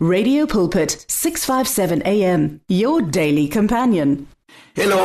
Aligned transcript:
Radio 0.00 0.46
Pulpit 0.46 1.04
657 1.08 2.02
AM 2.02 2.60
your 2.68 3.02
daily 3.02 3.48
companion. 3.48 4.28
Hello, 4.76 4.96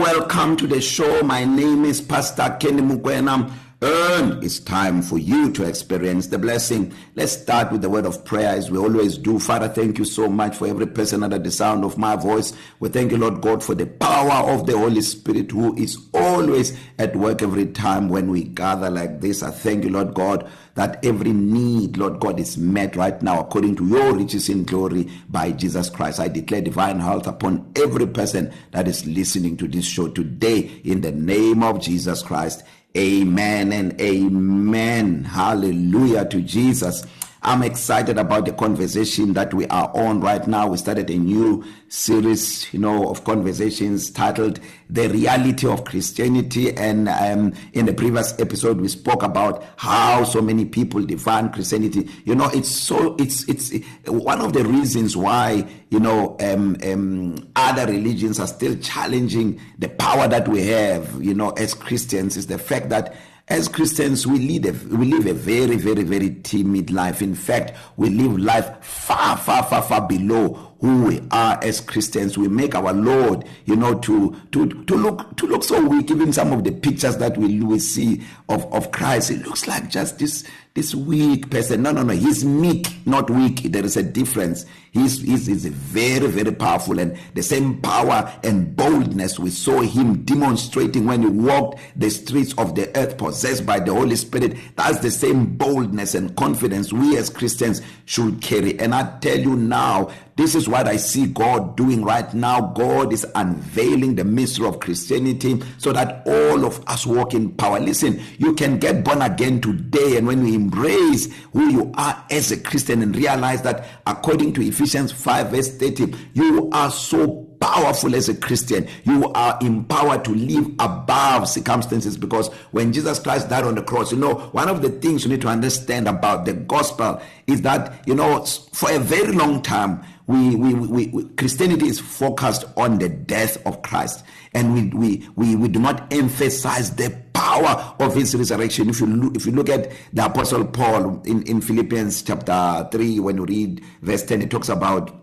welcome 0.00 0.56
to 0.56 0.66
the 0.66 0.80
show. 0.80 1.22
My 1.22 1.44
name 1.44 1.84
is 1.84 2.00
Pastor 2.00 2.56
Kenny 2.58 2.82
Mukwena. 2.82 3.48
And 3.84 4.42
it's 4.42 4.60
time 4.60 5.02
for 5.02 5.18
you 5.18 5.52
to 5.52 5.64
experience 5.64 6.28
the 6.28 6.38
blessing. 6.38 6.94
Let's 7.16 7.32
start 7.32 7.70
with 7.70 7.82
the 7.82 7.90
word 7.90 8.06
of 8.06 8.24
prayer 8.24 8.48
as 8.48 8.70
we 8.70 8.78
always 8.78 9.18
do. 9.18 9.38
Father, 9.38 9.68
thank 9.68 9.98
you 9.98 10.06
so 10.06 10.26
much 10.26 10.56
for 10.56 10.66
every 10.66 10.86
person 10.86 11.22
under 11.22 11.38
the 11.38 11.50
sound 11.50 11.84
of 11.84 11.98
my 11.98 12.16
voice. 12.16 12.54
We 12.80 12.88
thank 12.88 13.12
you, 13.12 13.18
Lord 13.18 13.42
God, 13.42 13.62
for 13.62 13.74
the 13.74 13.84
power 13.84 14.50
of 14.50 14.66
the 14.66 14.78
Holy 14.78 15.02
Spirit 15.02 15.50
who 15.50 15.76
is 15.76 15.98
always 16.14 16.74
at 16.98 17.14
work 17.14 17.42
every 17.42 17.66
time 17.66 18.08
when 18.08 18.30
we 18.30 18.44
gather 18.44 18.88
like 18.88 19.20
this. 19.20 19.42
I 19.42 19.50
thank 19.50 19.84
you, 19.84 19.90
Lord 19.90 20.14
God, 20.14 20.50
that 20.76 21.04
every 21.04 21.34
need, 21.34 21.98
Lord 21.98 22.20
God, 22.20 22.40
is 22.40 22.56
met 22.56 22.96
right 22.96 23.20
now 23.20 23.38
according 23.38 23.76
to 23.76 23.86
your 23.86 24.14
riches 24.14 24.48
in 24.48 24.64
glory 24.64 25.10
by 25.28 25.52
Jesus 25.52 25.90
Christ. 25.90 26.20
I 26.20 26.28
declare 26.28 26.62
divine 26.62 27.00
health 27.00 27.26
upon 27.26 27.70
every 27.76 28.06
person 28.06 28.50
that 28.70 28.88
is 28.88 29.04
listening 29.04 29.58
to 29.58 29.68
this 29.68 29.84
show 29.84 30.08
today 30.08 30.80
in 30.84 31.02
the 31.02 31.12
name 31.12 31.62
of 31.62 31.82
Jesus 31.82 32.22
Christ. 32.22 32.64
Amen 32.96 33.72
and 33.72 34.00
amen. 34.00 35.24
Hallelujah 35.24 36.26
to 36.26 36.40
Jesus. 36.40 37.04
I'm 37.46 37.62
excited 37.62 38.16
about 38.16 38.46
the 38.46 38.52
conversation 38.52 39.34
that 39.34 39.52
we 39.52 39.66
are 39.66 39.90
on 39.94 40.22
right 40.22 40.46
now. 40.46 40.68
We 40.68 40.78
started 40.78 41.10
a 41.10 41.18
new 41.18 41.62
series, 41.88 42.72
you 42.72 42.80
know, 42.80 43.10
of 43.10 43.24
conversations 43.24 44.10
titled 44.10 44.60
The 44.88 45.10
Reality 45.10 45.68
of 45.68 45.84
Christianity. 45.84 46.74
And 46.74 47.06
um, 47.06 47.52
in 47.74 47.84
the 47.84 47.92
previous 47.92 48.32
episode, 48.40 48.80
we 48.80 48.88
spoke 48.88 49.22
about 49.22 49.62
how 49.76 50.24
so 50.24 50.40
many 50.40 50.64
people 50.64 51.04
define 51.04 51.52
Christianity. 51.52 52.08
You 52.24 52.34
know, 52.34 52.48
it's 52.54 52.74
so, 52.74 53.14
it's, 53.18 53.46
it's 53.46 53.72
one 54.06 54.40
of 54.40 54.54
the 54.54 54.64
reasons 54.64 55.14
why, 55.14 55.66
you 55.90 56.00
know, 56.00 56.38
um, 56.40 56.78
um, 56.82 57.46
other 57.56 57.92
religions 57.92 58.40
are 58.40 58.46
still 58.46 58.74
challenging 58.78 59.60
the 59.78 59.90
power 59.90 60.28
that 60.28 60.48
we 60.48 60.66
have, 60.68 61.22
you 61.22 61.34
know, 61.34 61.50
as 61.50 61.74
Christians 61.74 62.38
is 62.38 62.46
the 62.46 62.58
fact 62.58 62.88
that 62.88 63.14
as 63.48 63.68
Christians 63.68 64.26
we 64.26 64.38
lead 64.38 64.66
a, 64.66 64.72
we 64.96 65.06
live 65.06 65.26
a 65.26 65.34
very 65.34 65.76
very 65.76 66.02
very 66.02 66.34
timid 66.42 66.90
life. 66.90 67.20
In 67.22 67.34
fact 67.34 67.76
we 67.96 68.08
live 68.10 68.38
life 68.38 68.82
far 68.84 69.36
far 69.36 69.62
far 69.64 69.82
far 69.82 70.06
below 70.06 70.73
who 70.84 71.04
we 71.04 71.22
are 71.30 71.58
as 71.62 71.80
Christians 71.80 72.36
we 72.36 72.46
make 72.46 72.74
our 72.74 72.92
lord 72.92 73.46
you 73.64 73.74
know 73.74 73.94
to 74.00 74.38
to 74.52 74.66
to 74.84 74.94
look 74.94 75.34
to 75.38 75.46
look 75.46 75.64
so 75.64 75.82
weak. 75.86 76.10
Even 76.10 76.30
some 76.30 76.52
of 76.52 76.62
the 76.62 76.72
pictures 76.72 77.16
that 77.16 77.38
we 77.38 77.58
we 77.60 77.78
see 77.78 78.22
of 78.50 78.70
of 78.70 78.92
Christ 78.92 79.30
it 79.30 79.46
looks 79.46 79.66
like 79.66 79.88
just 79.88 80.18
this 80.18 80.44
this 80.74 80.94
weak 80.94 81.50
person. 81.50 81.82
No 81.82 81.92
no 81.92 82.02
no. 82.02 82.12
He's 82.12 82.44
meek 82.44 82.88
not 83.06 83.30
weak. 83.30 83.62
There 83.72 83.84
is 83.84 83.96
a 83.96 84.02
difference. 84.02 84.66
He's 84.90 85.22
he's, 85.22 85.46
he's 85.46 85.64
very 85.64 86.26
very 86.26 86.52
powerful. 86.52 86.98
And 86.98 87.16
the 87.32 87.42
same 87.42 87.80
power 87.80 88.30
and 88.44 88.76
boldness 88.76 89.38
we 89.38 89.50
saw 89.50 89.80
him 89.80 90.24
demonstrating 90.24 91.06
when 91.06 91.22
he 91.22 91.28
walked 91.28 91.80
the 91.96 92.10
streets 92.10 92.52
of 92.58 92.74
the 92.74 92.94
earth 92.98 93.16
possessed 93.16 93.64
by 93.64 93.78
the 93.80 93.94
holy 93.94 94.16
spirit. 94.16 94.58
That's 94.76 94.98
the 94.98 95.10
same 95.10 95.56
boldness 95.56 96.14
and 96.14 96.36
confidence 96.36 96.92
we 96.92 97.16
as 97.16 97.30
Christians 97.30 97.80
should 98.04 98.42
carry. 98.42 98.78
And 98.78 98.94
I 98.94 99.18
tell 99.20 99.38
you 99.38 99.56
now 99.56 100.10
this 100.36 100.54
is 100.54 100.68
what 100.68 100.88
I 100.88 100.96
see 100.96 101.26
God 101.26 101.76
doing 101.76 102.04
right 102.04 102.32
now. 102.34 102.60
God 102.60 103.12
is 103.12 103.24
unveiling 103.34 104.16
the 104.16 104.24
mystery 104.24 104.66
of 104.66 104.80
Christianity 104.80 105.62
so 105.78 105.92
that 105.92 106.26
all 106.26 106.64
of 106.64 106.82
us 106.88 107.06
walk 107.06 107.34
in 107.34 107.52
power. 107.52 107.78
Listen 107.78 108.20
you 108.38 108.54
can 108.54 108.78
get 108.78 109.04
born 109.04 109.22
again 109.22 109.60
today 109.60 110.16
and 110.16 110.26
when 110.26 110.46
you 110.46 110.54
embrace 110.54 111.32
who 111.52 111.68
you 111.68 111.92
are 111.94 112.24
as 112.30 112.50
a 112.50 112.56
Christian 112.56 113.02
and 113.02 113.14
realize 113.16 113.62
that 113.62 113.86
according 114.06 114.52
to 114.54 114.62
Ephesians 114.62 115.12
5 115.12 115.50
verse 115.50 115.76
30 115.76 116.14
you 116.34 116.68
are 116.72 116.90
so 116.90 117.44
powerful 117.60 118.14
as 118.14 118.28
a 118.28 118.34
Christian. 118.34 118.86
You 119.04 119.32
are 119.32 119.58
empowered 119.62 120.24
to 120.26 120.34
live 120.34 120.66
above 120.78 121.48
circumstances 121.48 122.16
because 122.18 122.48
when 122.72 122.92
Jesus 122.92 123.18
Christ 123.18 123.48
died 123.48 123.64
on 123.64 123.74
the 123.74 123.82
cross 123.82 124.12
you 124.12 124.18
know 124.18 124.34
one 124.52 124.68
of 124.68 124.82
the 124.82 124.90
things 124.90 125.24
you 125.24 125.30
need 125.30 125.42
to 125.42 125.48
understand 125.48 126.08
about 126.08 126.44
the 126.44 126.52
gospel 126.52 127.22
is 127.46 127.62
that 127.62 128.06
you 128.06 128.14
know 128.14 128.44
for 128.44 128.90
a 128.90 128.98
very 128.98 129.32
long 129.32 129.62
time 129.62 130.04
we 130.26 130.56
we 130.56 130.74
we, 130.74 131.06
we 131.08 131.24
Christianity 131.36 131.86
is 131.86 132.00
focused 132.00 132.64
on 132.76 132.98
the 132.98 133.08
death 133.08 133.64
of 133.66 133.82
Christ. 133.82 134.24
And 134.54 134.72
we 134.74 134.88
we 134.88 135.28
we 135.36 135.56
we 135.56 135.68
do 135.68 135.78
not 135.78 136.12
emphasize 136.12 136.94
the 136.96 137.10
power 137.32 137.94
of 138.00 138.14
his 138.14 138.34
resurrection. 138.34 138.88
If 138.88 139.00
you 139.00 139.06
look, 139.06 139.36
if 139.36 139.46
you 139.46 139.52
look 139.52 139.68
at 139.68 139.92
the 140.12 140.24
apostle 140.24 140.64
Paul 140.64 141.20
in 141.24 141.42
in 141.42 141.60
Philippians 141.60 142.22
chapter 142.22 142.88
3 142.90 143.20
when 143.20 143.36
you 143.36 143.44
read 143.44 143.84
verse 144.02 144.22
10 144.22 144.42
it 144.42 144.50
talks 144.50 144.68
about 144.68 145.14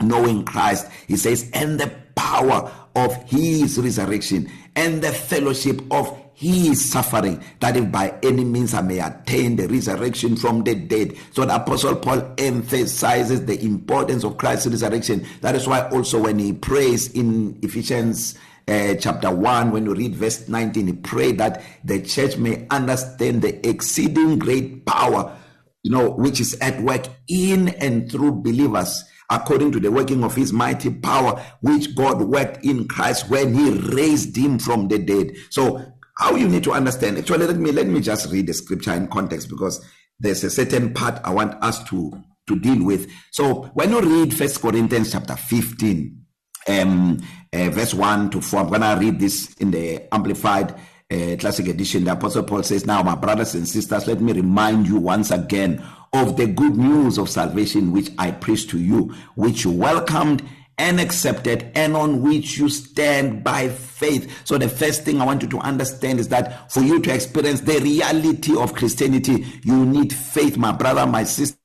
knowing 0.00 0.44
Christ. 0.44 0.88
He 1.06 1.16
says 1.16 1.50
and 1.52 1.78
the 1.78 1.92
power 2.16 2.70
of 2.96 3.14
his 3.24 3.78
resurrection 3.78 4.50
and 4.76 5.02
the 5.02 5.12
fellowship 5.12 5.80
of 5.90 6.16
his 6.40 6.90
suffering. 6.90 7.42
That 7.60 7.76
if 7.76 7.92
by 7.92 8.18
any 8.22 8.44
means 8.44 8.72
I 8.72 8.80
may 8.80 8.98
attain 8.98 9.56
the 9.56 9.68
resurrection 9.68 10.36
from 10.36 10.64
the 10.64 10.74
dead. 10.74 11.16
So 11.32 11.44
the 11.44 11.56
apostle 11.56 11.96
Paul 11.96 12.34
emphasizes 12.38 13.44
the 13.44 13.62
importance 13.62 14.24
of 14.24 14.38
Christ's 14.38 14.68
resurrection. 14.68 15.26
That 15.42 15.54
is 15.54 15.66
why 15.66 15.88
also 15.90 16.22
when 16.22 16.38
he 16.38 16.54
prays 16.54 17.12
in 17.12 17.58
Ephesians 17.62 18.38
uh, 18.66 18.94
chapter 18.94 19.34
1 19.34 19.70
when 19.72 19.84
you 19.84 19.94
read 19.94 20.14
verse 20.14 20.48
19 20.48 20.86
he 20.86 20.92
prayed 20.92 21.38
that 21.38 21.62
the 21.82 22.00
church 22.02 22.36
may 22.36 22.66
understand 22.70 23.42
the 23.42 23.68
exceeding 23.68 24.38
great 24.38 24.86
power 24.86 25.36
you 25.82 25.90
know 25.90 26.10
which 26.10 26.38
is 26.38 26.56
at 26.60 26.80
work 26.82 27.06
in 27.26 27.70
and 27.80 28.12
through 28.12 28.30
believers 28.30 29.02
according 29.30 29.72
to 29.72 29.80
the 29.80 29.90
working 29.90 30.22
of 30.22 30.36
his 30.36 30.52
mighty 30.52 30.90
power 30.90 31.42
which 31.62 31.94
God 31.96 32.20
worked 32.20 32.64
in 32.64 32.86
Christ 32.86 33.30
when 33.30 33.54
he 33.54 33.70
raised 33.70 34.36
him 34.36 34.58
from 34.58 34.88
the 34.88 34.98
dead. 34.98 35.32
So 35.48 35.82
how 36.20 36.36
you 36.36 36.46
need 36.46 36.62
to 36.62 36.72
understand 36.72 37.16
actually 37.16 37.46
let 37.46 37.56
me 37.56 37.72
let 37.72 37.86
me 37.86 38.00
just 38.00 38.30
read 38.30 38.46
the 38.46 38.52
scripture 38.52 38.92
in 38.92 39.08
context 39.08 39.48
because 39.48 39.84
there's 40.20 40.44
a 40.44 40.50
certain 40.50 40.92
part 40.92 41.18
I 41.24 41.30
want 41.30 41.54
us 41.62 41.82
to 41.84 42.12
to 42.46 42.58
deal 42.58 42.84
with. 42.84 43.10
So 43.30 43.70
when 43.74 43.90
you 43.90 44.00
read 44.00 44.34
first 44.34 44.60
Corinthians 44.60 45.12
chapter 45.12 45.34
15 45.34 46.24
um 46.68 47.18
uh, 47.52 47.70
verse 47.70 47.94
1 47.94 48.30
to 48.30 48.40
4 48.40 48.60
I'm 48.60 48.68
going 48.68 48.80
to 48.82 48.96
read 48.98 49.18
this 49.18 49.54
in 49.54 49.70
the 49.70 50.12
amplified 50.14 50.72
uh, 51.10 51.36
classic 51.38 51.66
edition. 51.68 52.04
The 52.04 52.12
apostle 52.12 52.42
Paul 52.42 52.62
says 52.62 52.86
now 52.86 53.02
my 53.02 53.14
brothers 53.14 53.54
and 53.54 53.66
sisters 53.66 54.06
let 54.06 54.20
me 54.20 54.32
remind 54.32 54.86
you 54.86 54.96
once 54.96 55.30
again 55.30 55.82
of 56.12 56.36
the 56.36 56.46
good 56.46 56.76
news 56.76 57.18
of 57.18 57.30
salvation 57.30 57.92
which 57.92 58.10
I 58.18 58.30
preach 58.32 58.68
to 58.70 58.78
you 58.78 59.14
which 59.36 59.64
you 59.64 59.70
welcomed 59.70 60.42
and 60.80 60.98
accepted 60.98 61.70
and 61.74 61.94
on 61.94 62.22
which 62.22 62.56
you 62.56 62.70
stand 62.70 63.44
by 63.44 63.68
faith. 63.68 64.32
So 64.44 64.56
the 64.56 64.68
first 64.68 65.04
thing 65.04 65.20
i 65.20 65.26
want 65.26 65.42
you 65.42 65.48
to 65.50 65.58
understand 65.58 66.18
is 66.18 66.28
that 66.28 66.72
for 66.72 66.80
you 66.80 67.00
to 67.00 67.14
experience 67.14 67.60
the 67.60 67.78
reality 67.80 68.56
of 68.56 68.72
christianity 68.72 69.44
you 69.62 69.84
need 69.84 70.12
faith 70.12 70.56
my 70.56 70.72
brother 70.72 71.06
my 71.06 71.24
sister. 71.24 71.56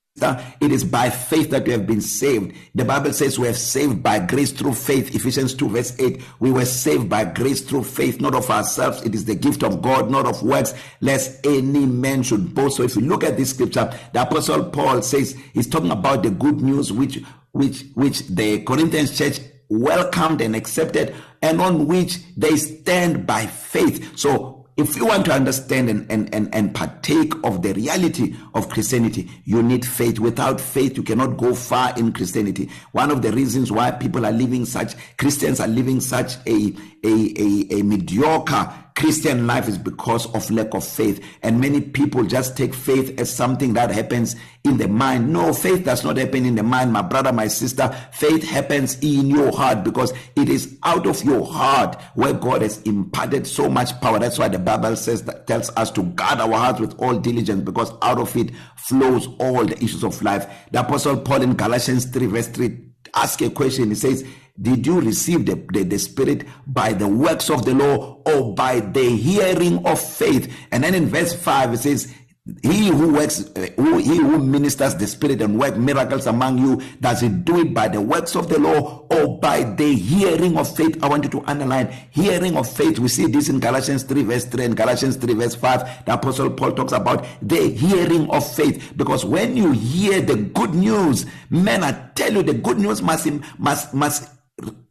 It 0.62 0.72
is 0.72 0.86
by 0.86 1.10
faith 1.10 1.50
that 1.50 1.66
we 1.66 1.74
have 1.74 1.86
been 1.86 2.00
saved. 2.00 2.56
The 2.74 2.86
bible 2.86 3.12
says 3.12 3.38
we 3.38 3.48
have 3.48 3.58
saved 3.58 4.02
by 4.02 4.20
grace 4.20 4.52
through 4.52 4.74
faith. 4.74 5.14
Ephesians 5.14 5.54
2 5.54 5.70
verse 5.70 5.98
8 6.00 6.22
we 6.40 6.52
were 6.52 6.66
saved 6.66 7.10
by 7.10 7.24
grace 7.26 7.62
through 7.62 7.84
faith 7.84 8.20
not 8.20 8.36
of 8.36 8.50
ourselves. 8.50 9.02
It 9.04 9.16
is 9.16 9.26
the 9.26 9.36
gift 9.36 9.64
of 9.64 9.82
god 9.82 10.12
not 10.12 10.26
of 10.26 10.44
works 10.44 10.74
lest 11.00 11.46
any 11.46 11.86
man 11.86 12.24
should 12.24 12.54
boast. 12.54 12.78
So 12.78 12.84
if 12.84 12.96
you 12.96 13.02
look 13.02 13.24
at 13.24 13.38
this 13.38 13.52
scripture 13.52 13.94
the 14.14 14.22
apostle 14.24 14.66
paul 14.66 15.02
says 15.02 15.38
he's 15.54 15.68
talking 15.68 15.92
about 15.92 16.24
the 16.24 16.32
good 16.32 16.62
news 16.62 16.92
which 16.92 17.22
which 17.56 17.86
which 17.94 18.28
the 18.28 18.62
corinthians 18.64 19.18
church 19.18 19.40
welcomed 19.70 20.42
and 20.42 20.56
accepted 20.56 21.16
and 21.42 21.62
on 21.62 21.88
which 21.88 22.20
they 22.36 22.56
stand 22.58 23.26
by 23.26 23.46
faith. 23.46 24.18
So 24.18 24.68
if 24.76 24.98
you 24.98 25.06
want 25.06 25.24
to 25.26 25.32
understand 25.32 25.90
and, 25.90 26.12
and 26.12 26.34
and 26.36 26.54
and 26.54 26.76
partake 26.76 27.34
of 27.46 27.62
the 27.62 27.74
reality 27.74 28.36
of 28.54 28.68
Christianity 28.68 29.32
you 29.46 29.64
need 29.64 29.86
faith. 29.86 30.20
Without 30.20 30.60
faith 30.60 30.98
you 30.98 31.04
cannot 31.04 31.38
go 31.38 31.56
far 31.56 31.98
in 31.98 32.12
Christianity. 32.12 32.70
One 32.92 33.10
of 33.10 33.22
the 33.22 33.32
reasons 33.32 33.72
why 33.72 33.92
people 33.92 34.26
are 34.26 34.34
living 34.34 34.66
such 34.66 34.96
Christians 35.18 35.62
are 35.62 35.68
living 35.70 36.02
such 36.02 36.36
a 36.46 36.76
a 37.06 37.34
a, 37.38 37.80
a 37.80 37.84
mediocre 37.84 38.85
Christian 38.96 39.46
life 39.46 39.68
is 39.68 39.78
because 39.78 40.26
of 40.34 40.50
lack 40.50 40.74
of 40.74 40.88
faith. 40.88 41.24
And 41.44 41.60
many 41.60 41.82
people 41.82 42.24
just 42.24 42.56
take 42.56 42.74
faith 42.74 43.20
as 43.20 43.34
something 43.34 43.74
that 43.74 43.92
happens 43.92 44.38
in 44.64 44.78
the 44.78 44.88
mind. 44.88 45.32
No 45.34 45.54
faith 45.54 45.84
does 45.84 46.06
not 46.06 46.16
happen 46.16 46.46
in 46.46 46.56
the 46.56 46.64
mind 46.64 46.94
my 46.94 47.02
brother 47.02 47.34
my 47.34 47.48
sister. 47.48 47.90
Faith 48.14 48.44
happens 48.44 48.98
in 49.02 49.28
your 49.28 49.52
heart 49.52 49.84
because 49.84 50.14
it 50.38 50.48
is 50.48 50.78
out 50.84 51.06
of 51.08 51.22
your 51.26 51.46
heart 51.46 52.02
where 52.16 52.34
God 52.34 52.62
has 52.62 52.82
imparted 52.84 53.46
so 53.46 53.70
much 53.70 54.00
power. 54.00 54.18
That's 54.18 54.40
why 54.40 54.48
the 54.48 54.60
bible 54.60 54.96
says 54.96 55.24
that 55.24 55.46
tells 55.46 55.70
us 55.72 55.92
to 55.92 56.04
guard 56.04 56.40
our 56.40 56.54
hearts 56.54 56.80
with 56.80 56.98
all 57.00 57.20
diligence 57.20 57.62
because 57.64 57.92
out 58.02 58.18
of 58.18 58.36
it 58.38 58.52
flows 58.78 59.28
all 59.40 59.66
the 59.66 59.78
issues 59.84 60.06
of 60.06 60.22
life. 60.22 60.48
The 60.72 60.80
apostle 60.80 61.18
Paul 61.18 61.42
in 61.42 61.56
Galatians 61.56 62.06
3 62.06 62.28
verse 62.28 62.48
3 62.48 62.78
ask 63.14 63.42
a 63.42 63.50
question. 63.50 63.90
He 63.90 63.96
says 63.96 64.26
did 64.62 64.88
you 64.88 65.02
receive 65.02 65.46
the, 65.46 65.56
the 65.74 65.84
the 65.84 66.00
spirit 66.00 66.46
by 66.68 66.94
the 66.94 67.08
works 67.08 67.50
of 67.50 67.66
the 67.66 67.74
law 67.74 68.22
or 68.26 68.54
by 68.56 68.80
the 68.80 69.16
hearing 69.18 69.86
of 69.86 70.00
faith? 70.00 70.52
And 70.72 70.84
then 70.84 70.96
in 70.96 71.08
verse 71.08 71.34
5 71.34 71.74
it 71.74 71.78
says 71.80 72.14
he 72.62 72.90
who 72.90 73.14
works 73.14 73.50
uh, 73.56 73.68
who 73.76 73.98
he 73.98 74.18
who 74.18 74.38
ministers 74.38 74.94
the 74.96 75.08
spirit 75.08 75.42
and 75.42 75.60
work 75.60 75.76
miracles 75.78 76.28
among 76.28 76.60
you 76.60 76.80
does 77.02 77.22
he 77.22 77.28
do 77.28 77.62
it 77.62 77.74
by 77.74 77.88
the 77.88 78.00
works 78.00 78.36
of 78.36 78.48
the 78.50 78.60
law 78.60 79.04
or 79.10 79.40
by 79.40 79.64
the 79.64 79.96
hearing 79.96 80.56
of 80.58 80.74
faith? 80.74 81.04
I 81.04 81.10
want 81.10 81.24
you 81.24 81.30
to 81.32 81.44
underline 81.48 81.88
hearing 82.12 82.56
of 82.56 82.70
faith. 82.72 83.00
We 83.00 83.08
see 83.08 83.26
this 83.26 83.50
in 83.50 83.60
galatians 83.60 84.04
3 84.04 84.24
verse 84.24 84.46
3 84.46 84.66
and 84.66 84.78
galatians 84.78 85.18
3 85.18 85.34
verse 85.34 85.56
5 85.56 86.06
the 86.06 86.14
apostle 86.14 86.52
paul 86.52 86.72
talks 86.72 86.94
about 86.94 87.26
the 87.42 87.72
hearing 87.72 88.30
of 88.30 88.50
faith. 88.56 88.94
Because 88.96 89.26
when 89.26 89.58
you 89.58 89.72
hear 89.72 90.22
the 90.22 90.36
good 90.36 90.76
news 90.76 91.26
men 91.50 91.84
i 91.84 91.92
tell 92.14 92.32
you 92.32 92.44
the 92.44 92.54
good 92.54 92.78
news 92.78 93.02
must 93.02 93.28
must 93.58 93.94
must 93.94 94.30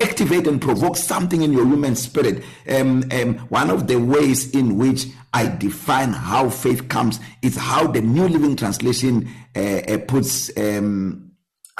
activate 0.00 0.46
and 0.46 0.60
provoke 0.60 0.96
something 0.96 1.42
in 1.42 1.52
your 1.52 1.66
human 1.66 1.96
spirit 1.96 2.44
um, 2.68 3.02
um 3.12 3.38
one 3.48 3.70
of 3.70 3.86
the 3.86 3.96
ways 3.96 4.54
in 4.54 4.76
which 4.76 5.06
i 5.32 5.46
define 5.46 6.10
how 6.10 6.50
faith 6.50 6.88
comes 6.88 7.18
is 7.40 7.56
how 7.56 7.86
the 7.86 8.00
new 8.00 8.28
living 8.28 8.56
translation 8.56 9.26
uh, 9.56 9.60
uh, 9.60 9.98
puts 10.06 10.54
um 10.58 11.30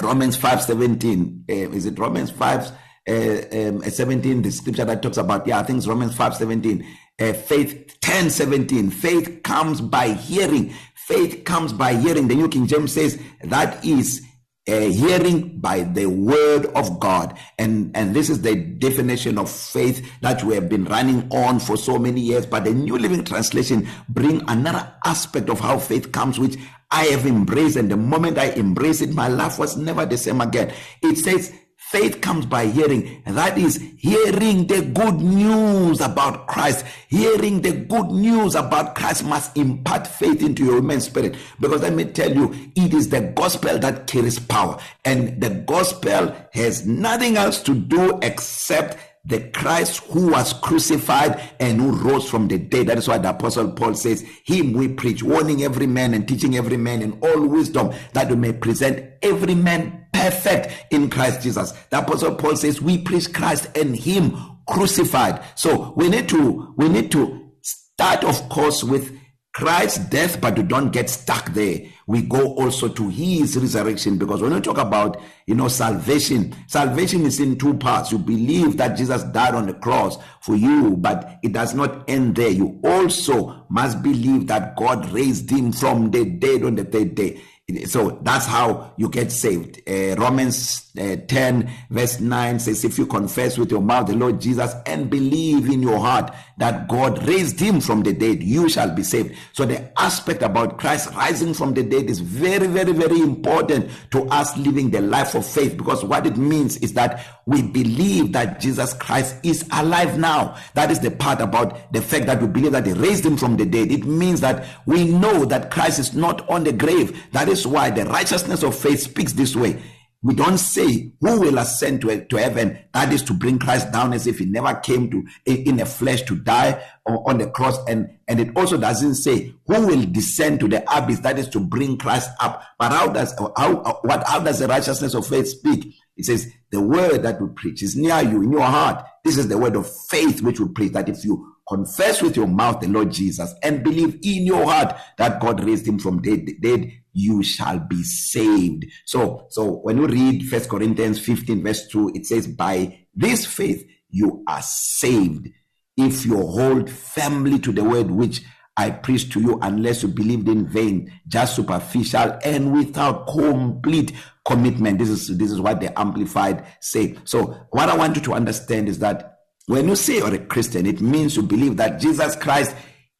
romans 0.03 0.37
5:17 0.39 1.51
uh, 1.51 1.53
is 1.77 1.85
it 1.85 1.99
romans 1.99 2.31
5 2.31 2.73
uh, 3.07 3.13
um, 3.13 3.83
17 3.83 4.41
the 4.41 4.51
scripture 4.51 4.87
that 4.87 5.03
talks 5.03 5.19
about 5.19 5.47
yeah 5.47 5.61
i 5.61 5.63
think 5.63 5.77
it's 5.77 5.87
romans 5.87 6.15
5:17 6.17 6.87
uh, 7.21 7.33
faith 7.35 7.99
10:17 8.01 8.93
faith 8.95 9.43
comes 9.43 9.83
by 9.83 10.09
hearing 10.09 10.75
faith 11.07 11.45
comes 11.45 11.73
by 11.73 11.95
hearing. 11.95 12.29
The 12.29 12.35
new 12.35 12.49
king 12.49 12.67
james 12.67 12.93
says 12.93 13.21
that 13.43 13.85
is 13.85 14.23
uh, 14.67 14.81
hearing 14.81 15.59
by 15.59 15.83
the 15.83 16.07
word 16.07 16.67
of 16.75 16.99
God. 17.01 17.39
And 17.59 17.95
and 17.95 18.15
this 18.15 18.31
is 18.31 18.43
the 18.43 18.55
definition 18.55 19.39
of 19.39 19.51
faith 19.51 20.07
that 20.23 20.43
we 20.43 20.55
have 20.55 20.69
been 20.69 20.85
running 20.85 21.29
on 21.31 21.61
for 21.61 21.77
so 21.77 21.99
many 21.99 22.21
years. 22.21 22.47
But 22.47 22.65
the 22.65 22.73
new 22.73 22.99
living 22.99 23.25
translation 23.25 23.89
bring 24.09 24.43
another 24.49 24.95
aspect 25.05 25.51
of 25.51 25.61
how 25.61 25.79
faith 25.79 26.13
comes 26.13 26.39
which 26.39 26.57
I 26.91 27.05
have 27.07 27.27
embraced. 27.27 27.77
And 27.77 27.91
the 27.91 27.97
moment 27.97 28.39
I 28.39 28.53
embraced 28.53 29.03
it 29.03 29.13
my 29.13 29.29
life 29.29 29.59
was 29.59 29.77
never 29.77 30.07
the 30.07 30.17
same 30.17 30.41
again. 30.41 30.73
It 31.03 31.17
says 31.17 31.53
Faith 31.95 32.21
comes 32.21 32.45
by 32.45 32.67
hearing, 32.67 33.23
and 33.25 33.37
that 33.37 33.57
is 33.57 33.77
hearing 33.99 34.67
the 34.67 34.83
good 34.83 35.21
news 35.21 36.01
about 36.01 36.49
Christ. 36.49 36.85
Hearing 37.07 37.63
the 37.63 37.71
good 37.71 38.11
news 38.11 38.57
about 38.57 38.97
Christ 38.97 39.25
must 39.25 39.57
impart 39.57 40.05
faith 40.05 40.43
into 40.43 40.65
your 40.65 40.79
human 40.79 41.01
spirit. 41.01 41.37
Because 41.61 41.83
let 41.83 41.93
me 41.93 42.07
tell 42.07 42.35
you, 42.35 42.53
it 42.75 42.93
is 42.93 43.11
the 43.11 43.21
gospel 43.37 43.79
that 43.79 44.09
carries 44.09 44.41
power, 44.41 44.77
and 45.05 45.41
the 45.41 45.51
gospel 45.51 46.35
has 46.53 46.85
nothing 46.85 47.37
else 47.37 47.63
to 47.63 47.77
do 47.77 48.19
except 48.23 48.99
the 49.25 49.49
Christ 49.51 50.03
who 50.09 50.33
was 50.33 50.53
crucified 50.53 51.41
and 51.61 51.81
who 51.81 51.93
rose 51.93 52.29
from 52.29 52.49
the 52.49 52.59
dead. 52.59 52.89
That 52.89 52.99
is 52.99 53.07
why 53.07 53.19
the 53.19 53.31
apostle 53.31 53.71
Paul 53.71 53.95
says, 53.95 54.23
him 54.45 54.73
we 54.73 54.89
preach, 54.89 55.23
warning 55.23 55.63
every 55.63 55.87
man 55.87 56.13
and 56.13 56.27
teaching 56.27 56.57
every 56.57 56.77
man 56.77 57.03
in 57.03 57.13
all 57.23 57.47
wisdom 57.47 57.95
that 58.15 58.29
we 58.29 58.37
may 58.37 58.53
present 58.53 59.13
every 59.23 59.55
man 59.55 60.04
perfect 60.15 60.87
in 60.91 61.11
Christ 61.11 61.43
Jesus. 61.43 61.73
The 61.91 61.99
apostle 61.99 62.37
Paul 62.37 62.57
says, 62.57 62.81
we 62.81 62.99
preach 62.99 63.33
Christ 63.35 63.77
and 63.77 63.95
him 63.95 64.37
crucified. 64.67 65.43
So 65.57 65.93
we 65.97 66.09
need 66.09 66.29
to, 66.31 66.73
we 66.77 66.89
need 66.89 67.11
to 67.13 67.51
start 67.61 68.25
of 68.25 68.49
course 68.49 68.83
with 68.83 69.13
Christ's 69.55 69.99
death, 70.07 70.41
but 70.41 70.57
you 70.57 70.65
don't 70.65 70.91
get 70.91 71.09
stuck 71.09 71.53
there. 71.53 71.79
We 72.09 72.23
go 72.23 72.55
also 72.55 72.89
to 72.89 73.09
his 73.09 73.57
resurrection 73.57 74.19
because 74.19 74.43
when 74.43 74.51
you 74.51 74.61
talk 74.61 74.79
about, 74.79 75.21
you 75.47 75.55
know, 75.55 75.69
salvation, 75.69 76.57
salvation 76.67 77.25
is 77.25 77.39
in 77.39 77.57
two 77.57 77.75
parts. 77.75 78.11
You 78.11 78.19
believe 78.19 78.77
that 78.79 78.97
Jesus 78.97 79.23
died 79.23 79.55
on 79.55 79.67
the 79.67 79.75
cross 79.75 80.19
for 80.43 80.57
you, 80.57 80.97
but 80.97 81.39
it 81.45 81.53
does 81.53 81.73
not 81.73 82.09
end 82.11 82.35
there. 82.35 82.51
You 82.51 82.81
also 82.83 83.65
must 83.71 84.03
believe 84.03 84.49
that 84.49 84.75
God 84.77 85.09
raised 85.11 85.49
him 85.51 85.71
from 85.71 86.11
the 86.11 86.25
dead 86.25 86.65
on 86.65 86.75
the 86.75 86.85
third 86.85 87.15
day. 87.15 87.41
So 87.87 88.19
that's 88.23 88.45
how 88.45 88.93
you 88.99 89.09
get 89.09 89.33
saved. 89.33 89.81
Uh, 89.89 90.17
Romans 90.19 90.93
uh, 91.01 91.17
10 91.17 91.71
verse 91.91 92.21
9 92.21 92.59
says 92.61 92.85
if 92.85 92.99
you 92.99 93.07
confess 93.07 93.57
with 93.57 93.71
your 93.71 93.81
mouth 93.81 94.07
the 94.07 94.15
Lord 94.15 94.39
Jesus 94.41 94.75
and 94.87 95.09
believe 95.09 95.69
in 95.71 95.83
your 95.83 95.99
heart 95.99 96.33
that 96.59 96.87
God 96.89 97.27
raised 97.27 97.59
him 97.59 97.81
from 97.81 98.03
the 98.03 98.13
dead 98.13 98.43
you 98.43 98.69
shall 98.69 98.95
be 98.95 99.03
saved. 99.03 99.35
So 99.55 99.65
the 99.65 99.91
aspect 99.99 100.43
about 100.43 100.79
Christ 100.79 101.11
rising 101.15 101.55
from 101.55 101.73
the 101.73 101.83
dead 101.83 102.11
is 102.11 102.21
very 102.21 102.67
very 102.67 102.93
very 102.93 103.19
important 103.21 103.91
to 104.11 104.25
us 104.27 104.55
living 104.59 104.91
the 104.91 105.01
life 105.01 105.35
of 105.35 105.47
faith 105.47 105.79
because 105.79 106.05
what 106.05 106.27
it 106.27 106.37
means 106.37 106.77
is 106.77 106.93
that 106.93 107.25
we 107.47 107.63
believe 107.63 108.33
that 108.33 108.61
Jesus 108.61 108.95
Christ 108.95 109.37
is 109.43 109.69
alive 109.73 110.19
now. 110.19 110.57
That 110.75 110.91
is 110.91 111.01
the 111.01 111.11
part 111.11 111.41
about 111.41 111.93
the 111.93 112.01
fact 112.01 112.27
that 112.27 112.41
we 112.41 112.47
believe 112.49 112.73
that 112.73 112.87
he 112.87 112.93
raised 112.93 113.25
him 113.25 113.37
from 113.37 113.57
the 113.57 113.67
dead. 113.67 113.93
It 113.93 114.05
means 114.05 114.41
that 114.41 114.67
we 114.87 115.05
know 115.05 115.45
that 115.47 115.71
Christ 115.71 115.99
is 115.99 116.15
not 116.15 116.49
on 116.49 116.65
the 116.65 116.73
grave. 116.73 117.31
That 117.33 117.49
is 117.49 117.54
why 117.67 117.91
the 117.91 118.05
righteousness 118.05 118.63
of 118.63 118.77
faith 118.77 119.01
speaks 119.01 119.33
this 119.33 119.55
way. 119.55 119.83
We 120.25 120.35
don't 120.35 120.57
say 120.57 121.13
who 121.21 121.39
will 121.39 121.59
ascend 121.59 122.01
to, 122.01 122.25
to 122.25 122.37
heaven. 122.39 122.79
That 122.95 123.13
is 123.13 123.23
to 123.25 123.35
bring 123.35 123.59
Christ 123.59 123.93
down 123.93 124.15
as 124.15 124.27
if 124.27 124.39
he 124.39 124.47
never 124.47 124.75
came 124.77 125.11
to 125.11 125.23
in 125.45 125.79
a 125.81 125.85
flesh 125.85 126.23
to 126.23 126.35
die 126.35 126.83
on 127.05 127.37
the 127.37 127.51
cross. 127.51 127.77
And, 127.87 128.09
and 128.27 128.41
it 128.41 128.49
also 128.57 128.79
doesn't 128.79 129.17
say 129.17 129.55
who 129.67 129.87
will 129.87 130.07
descend 130.07 130.61
to 130.61 130.69
the 130.69 130.83
abyss. 130.97 131.19
That 131.21 131.39
is 131.39 131.49
to 131.49 131.61
bring 131.61 131.99
Christ 131.99 132.31
up. 132.41 132.63
But 132.79 132.93
how 132.93 133.09
does 133.09 133.35
how 133.55 134.01
what 134.03 134.27
how 134.27 134.41
does 134.41 134.61
the 134.61 134.67
righteousness 134.67 135.13
of 135.13 135.27
faith 135.27 135.47
speak? 135.47 135.95
It 136.17 136.25
says 136.25 136.51
the 136.71 136.81
word 136.81 137.23
that 137.25 137.43
we 137.43 137.49
preach 137.49 137.83
is 137.83 137.95
near 137.95 138.23
you 138.23 138.43
in 138.43 138.51
your 138.51 138.63
heart. 138.63 139.05
This 139.25 139.37
is 139.37 139.49
the 139.49 139.59
word 139.59 139.77
of 139.77 139.87
faith 140.09 140.41
which 140.41 140.59
we 140.59 140.69
preach. 140.69 140.93
That 140.93 141.11
if 141.11 141.23
you 141.23 141.55
confess 141.69 142.23
with 142.23 142.37
your 142.37 142.47
mouth 142.47 142.81
the 142.81 142.89
Lord 142.89 143.11
Jesus 143.11 143.53
and 143.63 143.85
believe 143.85 144.15
in 144.23 144.47
your 144.47 144.65
heart 144.65 144.97
that 145.19 145.41
God 145.41 145.63
raised 145.65 145.87
him 145.87 145.99
from 145.99 146.23
dead, 146.23 146.49
dead 146.63 146.93
you 147.15 147.43
shall 147.43 147.79
be 147.79 148.03
saved. 148.03 148.85
So, 149.07 149.47
so 149.51 149.77
when 149.77 149.97
you 149.99 150.07
read 150.07 150.49
First 150.49 150.69
Corinthians 150.69 151.19
15 151.21 151.63
verse 151.63 151.89
2, 151.89 152.13
it 152.15 152.27
says, 152.27 152.47
by 152.47 153.07
this 153.15 153.47
faith 153.47 153.89
you 154.11 154.45
are 154.47 154.63
saved. 154.63 155.49
If 155.97 156.27
you 156.27 156.37
hold 156.37 156.91
firmly 156.91 157.59
to 157.61 157.73
the 157.73 157.85
word 157.85 158.11
which 158.11 158.43
I 158.77 158.91
preach 158.91 159.33
to 159.33 159.41
you, 159.41 159.59
unless 159.63 160.03
you 160.03 160.09
believed 160.09 160.49
in 160.49 160.67
vain, 160.67 161.13
just 161.29 161.55
superficial 161.55 162.39
and 162.45 162.73
without 162.73 163.29
complete 163.29 164.13
commitment. 164.45 164.99
This 164.99 165.09
is, 165.09 165.39
this 165.39 165.51
is 165.51 165.61
what 165.61 165.81
the 165.81 165.97
Amplified 165.99 166.67
say. 166.81 167.17
So 167.25 167.57
what 167.71 167.89
I 167.89 167.97
want 167.97 168.17
you 168.17 168.23
to 168.23 168.35
understand 168.35 168.89
is 168.89 168.99
that 168.99 169.39
when 169.67 169.89
you 169.89 169.97
say 169.97 170.19
you're 170.19 170.35
a 170.35 170.39
Christian, 170.39 170.87
it 170.87 171.01
means 171.01 171.37
you 171.37 171.43
believe 171.43 171.77
that 171.77 172.01
Jesus 172.01 172.37
Christ 172.37 172.75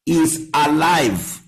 is 0.05 0.49
alive, 0.53 1.41